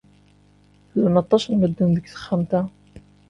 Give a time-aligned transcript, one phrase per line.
[0.93, 2.61] Llan aṭas n medden deg texxamt-a.